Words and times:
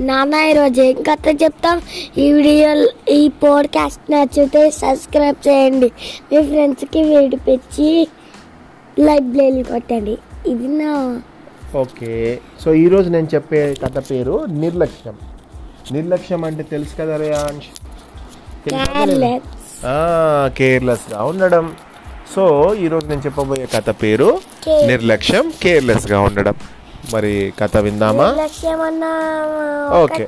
నాన్న 0.00 0.34
ఈరోజు 0.34 0.82
ఏం 0.82 1.02
కథ 1.02 1.42
చెప్తాం? 1.42 1.82
ఈ 2.18 2.32
వీడియో 2.32 2.92
ఈ 3.08 3.28
పోడ్కాస్ట్ 3.28 4.12
నచ్చితే 4.12 4.70
సబ్స్క్రైబ్ 4.70 5.48
చేయండి. 5.48 5.92
మీ 6.32 6.42
ఫ్రెండ్స్కి 6.42 7.02
విడిపించి 7.02 8.08
లైక్ 8.98 9.24
బ్లేలు 9.24 9.62
కొట్టండి. 9.62 10.18
ఇది 10.46 10.68
నా 10.68 11.20
ఓకే. 11.76 12.38
సో 12.64 12.74
ఈరోజు 12.74 13.10
నేను 13.10 13.28
చెప్పే 13.34 13.74
కథ 13.74 14.10
పేరు 14.10 14.44
నిర్లక్ష్యం. 14.48 15.14
నిర్లక్ష్యం 15.92 16.44
అంటే 16.44 16.62
తెలుసు 16.62 16.96
కదా 17.00 17.16
రేయాంష్ 17.16 17.66
కేర్లెస్గా 20.56 21.24
ఉండడం. 21.24 21.74
సో 22.36 22.74
ఈరోజు 22.74 23.06
నేను 23.06 23.20
చెప్పబోయే 23.20 23.66
కథ 23.66 23.90
పేరు 23.90 24.40
నిర్లక్ష్యం 24.86 25.52
కేర్లెస్గా 25.62 26.20
ఉండడం. 26.20 26.54
మరి 27.14 27.52
కథ 27.60 27.76
విందామా? 27.76 28.26
ఒకటే 29.98 30.24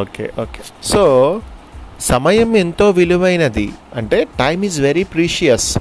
ఓకే 0.00 0.30
ఓకే. 0.40 0.60
సో 0.84 1.02
సమయం 2.00 2.56
ఎంతో 2.56 2.90
విలువైనది. 2.90 3.68
అంటే 3.94 4.24
టైం 4.24 4.62
ఈజ్ 4.62 4.80
వెరీ 4.80 5.04
ప్రీషియస్ 5.04 5.78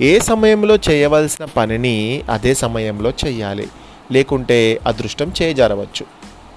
ఏ 0.00 0.18
సమయంలో 0.18 0.76
చేయవలసిన 0.76 1.44
పనిని 1.44 2.22
అదే 2.30 2.54
సమయంలో 2.54 3.12
చేయాలి 3.26 3.68
లేకుంటే 4.12 4.80
అదృష్టం 4.86 5.32
చేజారవచ్చు. 5.42 6.04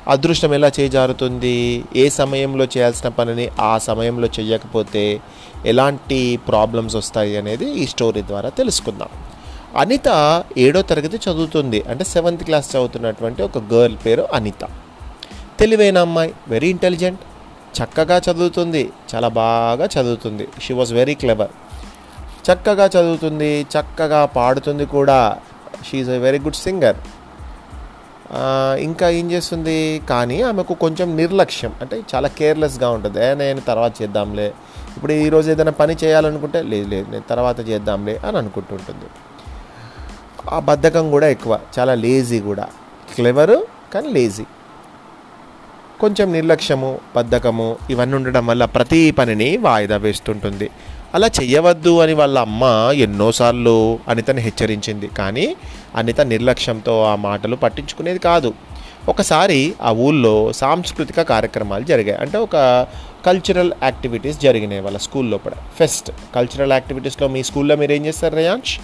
అదృష్టం 0.08 0.54
ఎలా 0.54 0.72
చేజారుతుంది? 0.80 1.84
ఏ 1.96 2.10
సమయంలో 2.10 2.66
చేయాల్సిన 2.66 3.10
పనిని 3.10 3.50
ఆ 3.60 3.78
సమయంలో 3.78 4.28
చేయకపోతే 4.40 5.22
ఎలాంటి 5.66 6.40
ప్రాబ్లమ్స్ 6.48 6.96
వస్తాయి 6.96 7.38
అనేది 7.38 7.72
ఈ 7.72 7.86
స్టోరీ 7.86 8.22
ద్వారా 8.22 8.50
తెలుసుకుందాం. 8.50 9.08
అనిత 9.78 10.10
ఏడో 10.58 10.82
తరగతి 10.82 11.18
చదువుతుంది. 11.26 11.84
అంటే 11.90 12.04
సెవెంత్ 12.04 12.44
క్లాస్ 12.44 12.68
చదువుతున్నటువంటి 12.72 13.42
ఒక 13.42 13.58
గర్ల్ 13.74 13.98
పేరు 14.06 14.28
అనిత. 14.34 14.64
తెలివైన 15.60 15.98
అమ్మాయి 15.98 16.34
వెరీ 16.48 16.70
ఇంటెలిజెంట్ 16.70 17.20
చక్కగా 17.78 18.22
చదువుతుంది. 18.28 18.90
చాలా 19.16 19.28
బాగా 19.28 19.86
చదువుతుంది. 19.96 20.48
షీ 20.62 20.74
వాజ్ 20.74 20.94
వెరీ 20.94 21.14
క్లెవర్ 21.14 21.52
చక్కగా 22.48 22.86
చదువుతుంది 22.86 23.52
చక్కగా 23.62 24.26
పాడుతుంది 24.26 24.86
కూడా. 24.86 25.38
She's 25.90 26.10
a 26.10 26.18
very 26.18 26.40
good 26.40 26.56
singer 26.56 26.98
ఇంకా 28.86 29.10
ఏం 29.10 29.32
చేస్తుంది? 29.32 30.02
కానీ 30.10 30.42
ఆమెకు 30.42 30.74
కొంచెం 30.74 31.18
నిర్లక్ష్యం. 31.18 31.74
అంటే 31.82 32.02
చాలా 32.16 32.28
కేర్లెస్గా 32.28 32.90
ఉంటుంది. 32.90 33.26
ఏ 33.26 33.34
నేను 33.34 33.62
తర్వాత 33.62 34.02
చేద్దాంలే. 34.02 34.48
ఇప్పుడు 34.98 35.14
ఈరోజు 35.14 35.52
ఏదైనా 35.52 35.72
పని 35.72 35.94
చేయాలనుకుంటే 36.04 36.62
లేదు 36.62 36.88
లేదు 36.90 37.12
నేను 37.12 37.24
తర్వాత 37.30 37.70
చేద్దాంలే 37.70 38.22
అని 38.28 38.38
అనుకుంటుంటుంది. 38.38 39.10
ఆ 40.52 40.60
బద్ధకం 40.60 41.12
కూడా 41.12 41.28
ఎక్కువ. 41.28 41.60
చాలా 41.80 41.94
లేజీ 41.94 42.40
కూడా. 42.40 42.68
క్లెవరు 43.16 43.68
కానీ 43.94 44.08
లేజీ 44.08 44.44
కొంచెం 46.00 46.34
నిర్లక్ష్యము 46.34 47.00
బద్ధకము 47.16 47.78
ఇవన్నీ 47.90 48.16
ఉండడం 48.16 48.48
వల్ల 48.48 48.66
ప్రతి 48.66 49.12
పనిని 49.12 49.58
వాయిదా 49.58 49.98
వేస్తుంటుంది. 49.98 50.70
అలా 51.14 51.30
చేయవద్దు 51.44 52.00
అని 52.00 52.14
వాళ్ళ 52.14 52.40
అమ్మ 52.40 52.90
ఎన్నోసార్లు 52.94 54.00
అనితని 54.08 54.42
హెచ్చరించింది. 54.42 55.08
కానీ 55.08 55.56
అనిత 55.96 56.22
నిర్లక్ష్యంతో 56.22 57.04
ఆ 57.04 57.16
మాటలు 57.16 57.56
పట్టించుకునేది 57.56 58.20
కాదు. 58.20 58.54
ఒకసారి 59.10 59.74
ఆ 59.82 59.92
ఊళ్ళో 59.92 60.54
సాంస్కృతిక 60.54 61.22
కార్యక్రమాలు 61.22 61.84
జరిగాయి. 61.84 62.22
అంటే 62.22 62.38
ఒక 62.38 62.88
కల్చరల్ 63.26 63.72
యాక్టివిటీస్ 63.84 64.40
జరిగినాయి 64.40 64.82
వాళ్ళ 64.82 64.98
స్కూల్ 64.98 65.32
లోపల. 65.32 65.52
ఫెస్ట్ 65.78 66.12
కల్చరల్ 66.36 66.72
యాక్టివిటీస్లో 66.72 67.28
మీ 67.28 67.44
స్కూల్లో 67.44 67.76
మీరు 67.76 67.92
ఏం 67.92 68.06
చేస్తారు 68.06 68.36
రేయాంష్ 68.36 68.80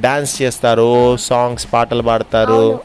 డాన్స్ 0.00 0.42
చేస్తారు 0.42 1.16
సాంగ్స్ 1.16 1.66
పాటలు 1.72 2.02
పాడతారు. 2.02 2.80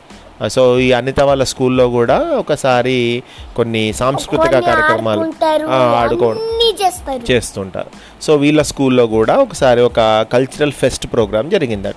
సో 0.48 0.80
ఈ 0.80 0.92
అనిత 0.92 1.20
వాళ్ళ 1.20 1.44
స్కూల్లో 1.44 1.90
కూడా 1.90 2.20
ఒకసారి 2.20 3.24
కొన్ని 3.56 3.94
సాంస్కృతిక 3.94 4.52
కార్యక్రమాలు 4.52 5.20
ఆడుకుంటారు, 5.20 5.68
ఆ, 5.68 6.02
ఆడుకో 6.02 6.30
అన్నీ 6.30 6.86
చేస్తారు. 6.86 7.32
చేస్తుంటారు. 7.32 8.24
సో 8.24 8.36
వీళ్ళ 8.36 8.62
స్కూల్లో 8.62 9.08
కూడా 9.08 9.38
ఒకసారి 9.38 9.82
ఒక 9.82 10.26
కల్చరల్ 10.34 10.72
ఫెస్ట్ 10.72 11.08
ప్రోగ్రామ్ 11.14 11.52
జరిగిందట. 11.52 11.96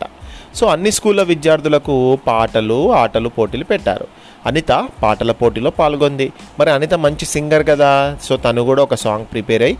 సో 0.55 0.67
అన్ని 0.67 0.91
స్కూళ్ళ 0.91 1.23
విద్యార్థులకు 1.23 2.19
పాటలు 2.27 2.93
ఆటలు 2.93 3.29
పోటీలు 3.29 3.65
పెట్టారు. 3.65 4.07
అనిత 4.47 4.89
పాటల 5.03 5.33
పోటీలో 5.33 5.71
పాల్గొంది. 5.71 6.33
మరి 6.61 6.71
అనిత 6.71 6.95
మంచి 6.95 7.25
సింగర్ 7.25 7.67
కదా. 7.67 8.17
సో 8.23 8.37
తను 8.37 8.63
కూడా 8.63 8.83
ఒక 8.83 8.95
సాంగ్ 8.95 9.27
ప్రిపేర్ 9.33 9.63
అయ్యి 9.63 9.79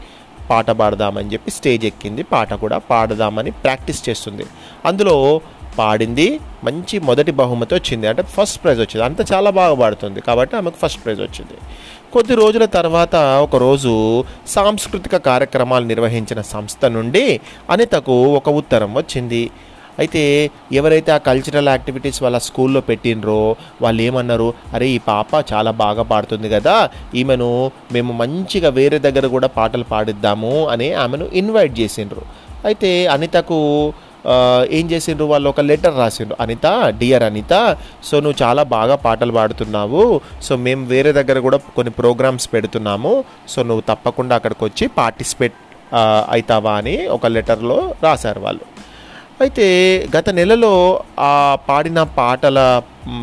పాట 0.51 0.71
పాడదామని 0.71 1.33
చెప్పి 1.33 1.51
స్టేజ్ 1.51 1.85
ఎక్కింది. 1.85 2.23
పాట 2.23 2.55
కూడా 2.55 2.79
పాడదామని 2.79 3.51
ప్రాక్టీస్ 3.51 4.09
చేస్తుంది. 4.09 4.47
అందులో 4.85 5.41
పాడింది 5.79 6.41
మంచి 6.65 6.99
మొదటి 6.99 7.33
బహుమతి 7.33 7.75
వచ్చింది. 7.75 8.07
అంటే 8.07 8.23
ఫస్ట్ 8.23 8.65
ప్రైజ్ 8.65 8.81
వచ్చింది. 8.81 9.05
అంత 9.05 9.33
చాలా 9.33 9.51
బాగా 9.51 9.75
పాడుతుంది 9.75 10.21
కాబట్టి 10.21 10.57
ఆమెకు 10.57 10.77
ఫస్ట్ 10.83 11.05
ప్రైజ్ 11.05 11.21
వచ్చింది. 11.21 11.59
కొద్ది 12.13 12.35
రోజుల 12.35 12.65
తర్వాత 12.65 13.17
ఒకరోజు 13.17 14.25
సాంస్కృతిక 14.47 15.17
కార్యక్రమాలు 15.17 15.85
నిర్వహించిన 15.85 16.41
సంస్థ 16.41 16.85
నుండి 16.85 17.41
అనితకు 17.71 18.25
ఒక 18.25 18.49
ఉత్తరం 18.49 18.95
వచ్చింది. 18.95 19.51
అయితే 19.99 20.23
ఎవరైతే 20.81 21.11
ఆ 21.17 21.19
కల్చరల్ 21.29 21.71
యాక్టివిటీస్ 21.75 22.23
వాళ్ళ 22.23 22.39
స్కూల్లో 22.47 22.81
పెట్టినరో 22.91 23.41
వాళ్ళు 23.85 24.03
ఏమన్నారు 24.09 24.49
అరే 24.75 24.89
ఈ 24.97 24.99
పాప 25.13 25.31
చాలా 25.53 25.71
బాగా 25.85 26.03
పాడుతుంది 26.13 26.49
కదా 26.57 26.77
ఈమెను 27.21 27.51
మేము 27.97 28.13
మంచిగా 28.23 28.71
వేరే 28.81 28.99
దగ్గర 29.07 29.27
కూడా 29.37 29.51
పాటలు 29.61 29.87
పాడిద్దాము 29.93 30.57
అని 30.75 30.91
ఆమెను 31.05 31.29
ఇన్వైట్ 31.43 31.75
చేసిండ్రు. 31.81 32.25
అయితే 32.69 32.91
అనితకు 33.15 33.61
ఏం 34.77 34.85
చేసిండ్రు? 34.93 35.27
వాళ్ళు 35.33 35.47
ఒక 35.53 35.61
లెటర్ 35.71 35.97
రాసిండ్రు. 36.03 36.37
అనిత 36.45 36.67
డియర్ 37.01 37.25
అనిత 37.27 37.55
సో 38.09 38.15
నువ్వు 38.25 38.39
చాలా 38.45 38.63
బాగా 38.77 38.95
పాటలు 39.05 39.33
పాడుతున్నావు. 39.37 40.03
సో 40.47 40.53
మేము 40.67 40.83
వేరే 40.95 41.11
దగ్గర 41.19 41.39
కూడా 41.47 41.59
కొన్ని 41.77 41.93
ప్రోగ్రామ్స్ 42.01 42.49
పెడుతున్నాము. 42.55 43.13
సో 43.53 43.59
నువ్వు 43.69 43.85
తప్పకుండా 43.91 44.35
అక్కడికి 44.39 44.65
వచ్చి 44.69 44.87
పార్టిసిపేట్ 45.01 45.59
అవుతావా 46.35 46.73
అని 46.81 46.97
ఒక 47.17 47.27
లెటర్లో 47.37 47.79
రాశారు 48.07 48.41
వాళ్ళు. 48.47 48.65
అయితే 49.41 49.67
గత 50.17 50.31
నెలలో 50.31 51.01
ఆ 51.19 51.59
పాడిన 51.69 52.03
పాటల 52.03 52.59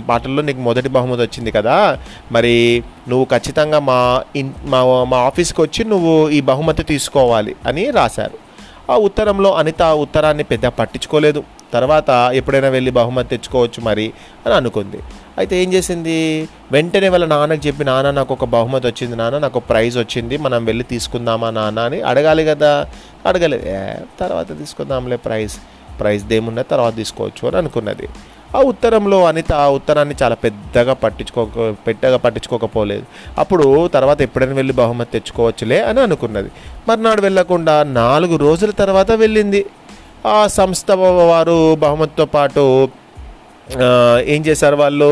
పాటల్లో 0.09 0.41
నీకు 0.41 0.59
మొదటి 0.59 0.89
బహుమతి 0.89 1.21
వచ్చింది 1.21 1.51
కదా? 1.51 1.97
మరి 2.31 2.83
నువ్వు 3.09 3.25
ఖచ్చితంగా 3.25 3.79
మా 3.79 4.23
ఇన్ 4.35 4.51
మా 4.65 5.03
మా 5.03 5.17
ఆఫీస్కి 5.17 5.61
వచ్చి 5.61 5.83
నువ్వు 5.83 6.29
ఈ 6.29 6.41
బహుమతి 6.41 6.83
తీసుకోవాలి 6.83 7.55
అని 7.67 7.91
రాశారు. 7.91 8.37
ఆ 8.91 8.95
ఉత్తరంలో 8.97 9.53
అనిత 9.53 9.81
ఉత్తరాన్ని 9.81 10.43
పెద్ద 10.43 10.65
పట్టించుకోలేదు. 10.65 11.43
తర్వాత 11.73 12.09
ఎప్పుడైనా 12.33 12.67
వెళ్ళి 12.67 12.91
బహుమతి 12.91 13.29
తెచ్చుకోవచ్చు 13.29 13.81
మరి 13.81 14.13
అని 14.45 14.55
అనుకుంది. 14.55 14.99
అయితే 15.37 15.63
ఏం 15.63 15.73
చేసింది? 15.73 16.47
వెంటనే 16.71 17.09
వాళ్ళ 17.09 17.25
నాన్నకి 17.25 17.67
చెప్పి 17.67 17.83
నాన్న 17.83 18.11
నాకు 18.11 18.33
ఒక 18.33 18.45
బహుమతి 18.45 18.87
వచ్చింది 18.87 19.15
నాన్న 19.15 19.37
నాకు 19.37 19.59
ప్రైజ్ 19.59 19.97
వచ్చింది 19.97 20.37
మనం 20.37 20.65
వెళ్ళి 20.65 20.83
తీసుకుందామా 20.83 21.49
నాన్న? 21.49 21.79
అని 21.79 22.01
అడగాలి 22.01 22.45
కదా? 22.45 22.87
అడగలేదు 23.25 23.63
తర్వాత 24.19 24.59
తీసుకుందాంలే 24.59 25.15
ప్రైజ్. 25.15 25.55
ప్రైజ్ 25.99 26.23
దేమున్నా 26.23 26.63
తర్వాత 26.73 26.95
తీసుకోవచ్చు 27.01 27.43
అని 27.49 27.57
అనుకున్నది. 27.57 28.07
ఆ 28.57 28.59
ఉత్తరంలో 28.71 29.19
అనిత 29.25 29.51
ఆ 29.53 29.67
ఉత్తరాన్ని 29.77 30.15
చాలా 30.21 30.35
పెద్దగా 30.43 30.93
పట్టించుకోక 31.03 31.75
పెద్దగా 31.87 32.17
పట్టించుకోకపోలేదు. 32.17 33.05
అప్పుడు 33.41 33.67
తర్వాత 33.87 34.19
ఎప్పుడైనా 34.21 34.55
వెళ్ళి 34.61 34.73
బహుమతి 34.73 35.11
తెచ్చుకోవచ్చులే 35.11 35.79
అని 35.89 36.01
అనుకున్నది. 36.07 36.51
మర్నాడు 36.89 37.21
వెళ్ళకుండా 37.21 37.75
నాలుగు 37.83 38.35
రోజుల 38.45 38.71
తర్వాత 38.81 39.11
వెళ్ళింది. 39.23 39.61
ఆ 40.35 40.47
సంస్థ 40.59 40.91
వారు 41.31 41.57
బహుమతితో 41.85 42.25
పాటు 42.35 42.63
ఏం 44.33 44.41
చేశారు 44.47 44.75
వాళ్ళు? 44.75 45.09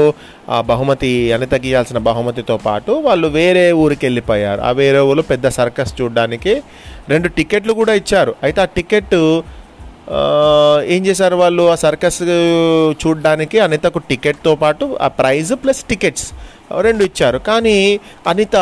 ఆ 0.56 0.58
బహుమతి 0.70 1.10
అనితకి 1.34 1.68
ఇవ్వాల్సిన 1.68 2.00
బహుమతితో 2.08 2.56
పాటు 2.66 2.92
వాళ్ళు 2.92 3.28
వేరే 3.38 3.66
ఊరికి 3.84 4.04
వెళ్ళిపోయారు. 4.06 4.62
ఆ 4.62 4.72
వేరే 4.82 5.00
ఊరు 5.10 5.22
పెద్ద 5.22 5.48
సర్కస్ 5.60 5.94
చూడడానికి 6.02 6.54
రెండు 7.10 7.28
టికెట్లు 7.38 7.74
కూడా 7.80 7.94
ఇచ్చారు. 8.02 8.34
అయితే 8.44 8.62
ఆ 8.62 8.68
టికెట్ 8.78 9.16
ఏం 10.86 11.06
చేశారు 11.06 11.36
వాళ్ళు? 11.36 11.72
ఆ 11.72 11.76
సర్కస్ 11.76 12.22
చూడడానికి 13.06 13.60
అనితకు 13.60 14.00
టికెట్తో 14.00 14.56
పాటు 14.56 14.98
ఆ 15.02 15.08
ప్రైజ్ 15.08 15.54
ప్లస్ 15.54 15.84
టికెట్స్ 15.84 16.32
రెండు 16.82 17.04
ఇచ్చారు. 17.04 17.38
కానీ 17.38 18.00
అనిత 18.28 18.56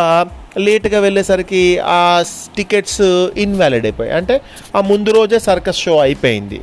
లేట్గా 0.57 0.99
వెళ్ళేసరికి 0.99 1.79
ఆ 1.83 2.23
టికెట్స్ 2.57 3.01
ఇన్వాలిడ్ 3.37 3.85
అయిపోయాయి. 3.85 4.17
అంటే 4.17 4.41
ఆ 4.75 4.81
ముందు 4.81 5.09
రోజే 5.09 5.39
సర్కస్ 5.39 5.77
షో 5.77 5.97
అయిపోయింది. 5.97 6.61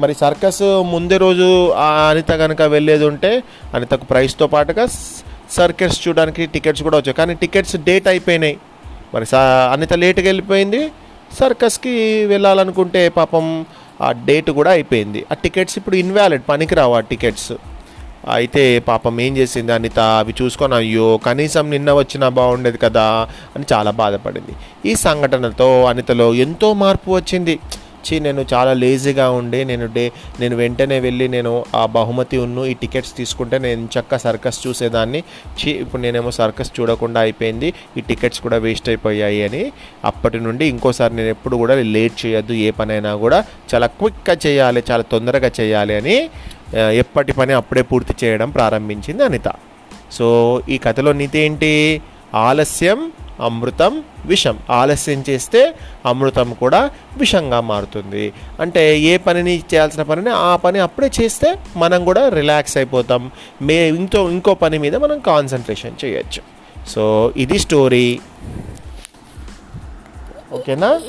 మరి 0.00 0.14
సర్కస్ 0.14 0.62
ముందే 0.62 1.16
రోజు 1.16 1.70
ఆ 1.70 2.10
అనిత 2.10 2.30
కనుక 2.30 2.62
వెళ్ళేది 2.62 3.04
ఉంటే 3.04 3.42
అనితకు 3.74 4.04
ప్రైస్తో 4.04 4.46
పాటుగా 4.46 4.86
సర్కస్ 5.50 6.08
చూడడానికి 6.08 6.46
టికెట్స్ 6.46 6.82
కూడా 6.82 6.96
వచ్చాయి. 6.96 7.14
కానీ 7.14 7.34
టికెట్స్ 7.34 7.76
డేట్ 7.76 8.08
అయిపోయినాయి. 8.08 8.56
మరి 9.14 9.26
సా 9.26 9.70
అనిత 9.72 9.92
లేట్గా 9.92 10.26
వెళ్ళిపోయింది. 10.26 10.88
సర్కస్కి 11.40 12.24
వెళ్ళాలనుకుంటే 12.26 13.08
పాపం 13.08 13.66
ఆ 14.00 14.12
డేట్ 14.12 14.50
కూడా 14.50 14.70
అయిపోయింది. 14.70 15.24
ఆ 15.30 15.34
టికెట్స్ 15.34 15.78
ఇప్పుడు 15.78 15.96
ఇన్వాలిడ్ 15.96 16.42
పనికిరావు 16.48 16.94
ఆ 16.94 17.00
టికెట్స్. 17.00 17.52
అయితే 18.28 18.78
పాపం 18.78 19.20
ఏం 19.20 19.36
చేసింది 19.36 19.72
అనిత? 19.72 19.98
అవి 19.98 20.34
చూసుకొని 20.42 20.74
అయ్యో 20.74 21.20
కనీసం 21.26 21.70
నిన్న 21.70 21.92
వచ్చినా 21.92 22.28
బాగుండేది 22.28 22.78
కదా 22.78 23.28
అని 23.56 23.64
చాలా 23.72 23.90
బాధపడింది. 23.90 24.54
ఈ 24.90 24.94
సంఘటనతో 24.94 25.84
అనితలో 25.84 26.34
ఎంతో 26.34 26.72
మార్పు 26.72 27.10
వచ్చింది. 27.10 27.58
వచ్చి 27.98 28.20
నేను 28.20 28.44
చాలా 28.54 28.72
లేజీగా 28.72 29.30
ఉండి 29.30 29.64
నేను 29.64 29.86
డే 29.94 30.04
నేను 30.40 30.56
వెంటనే 30.56 31.00
వెళ్ళి 31.00 31.28
నేను 31.28 31.52
ఆ 31.74 31.86
బహుమతి 31.86 32.36
ఉన్ను 32.38 32.62
ఈ 32.64 32.74
టికెట్స్ 32.74 33.12
తీసుకుంటే 33.16 33.58
నేను 33.58 33.88
చక్క 33.94 34.18
సర్కస్ 34.18 34.58
చూసేదాన్ని. 34.66 35.20
చీ 35.58 35.70
ఇప్పుడు 35.70 36.02
నేనేమో 36.02 36.30
సర్కస్ 36.30 36.70
చూడకుండా 36.80 37.20
అయిపోయింది 37.20 37.68
ఈ 37.96 38.00
టికెట్స్ 38.00 38.40
కూడా 38.40 38.56
వేస్ట్ 38.56 38.88
అయిపోయాయి 38.88 39.40
అని 39.42 39.62
అప్పటి 40.04 40.40
నుండి 40.40 40.64
ఇంకోసారి 40.66 41.12
నేను 41.16 41.28
ఎప్పుడు 41.28 41.56
కూడా 41.56 41.74
లేట్ 41.74 42.26
చేయొద్దు 42.26 42.52
ఏ 42.52 42.70
పనైనా 42.70 43.12
కూడా 43.14 43.44
చాలా 43.74 43.86
క్విక్గా 44.00 44.36
చేయాలి 44.46 44.82
చాలా 44.90 45.04
తొందరగా 45.12 45.50
చేయాలి 45.60 45.94
అని 45.94 46.16
ఎప్పటి 46.76 47.32
పని 47.32 47.52
అప్పుడే 47.52 47.82
పూర్తి 47.82 48.14
చేయడం 48.24 48.50
ప్రారంభించింది 48.50 49.24
అనిత. 49.24 49.48
సో 50.12 50.26
ఈ 50.68 50.78
కథలో 50.78 51.12
నీతి 51.12 51.38
ఏంటి? 51.38 51.72
ఆలస్యం 52.34 53.00
అమృతం 53.40 54.04
విషం. 54.26 54.58
ఆలస్యం 54.70 55.24
చేస్తే 55.28 55.74
అమృతం 56.06 56.52
కూడా 56.52 56.90
విషంగా 57.16 57.60
మారుతుంది. 57.60 58.32
అంటే 58.60 59.00
ఏ 59.00 59.16
పనిని 59.16 59.58
చేయాల్సిన 59.58 60.02
పనిని 60.02 60.30
ఆ 60.30 60.56
పని 60.56 60.78
అప్పుడే 60.78 61.10
చేస్తే 61.20 61.56
మనం 61.76 62.04
కూడా 62.04 62.28
రిలాక్స్ 62.28 62.76
అయిపోతాం. 62.76 63.30
మే 63.62 63.88
ఇంకో 63.88 64.30
ఇంకో 64.30 64.54
పని 64.54 64.78
మీద 64.78 64.96
మనం 64.96 65.18
కాన్సన్ట్రేషన్ 65.18 66.04
చేయొచ్చు. 66.04 66.42
సో 66.88 67.32
ఇది 67.36 67.58
స్టోరీ. 67.58 68.20
ఓకేనా? 70.52 71.00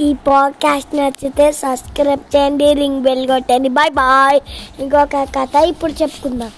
ఈ 0.00 0.14
పాడ్కాస్ట్ 0.26 0.96
నచ్చితే 0.96 1.52
సబ్స్క్రైబ్ 1.52 2.36
చేయండి 2.36 2.72
రింగ్ 2.72 3.00
బెల్ 3.00 3.26
కొట్టండి. 3.26 3.68
బాయ్ 3.68 3.90
బాయ్ 3.90 4.40
ఇంకొక 4.82 5.28
కథ 5.38 5.56
ఇప్పుడు 5.66 5.92
చెప్పుకుందాం. 6.02 6.50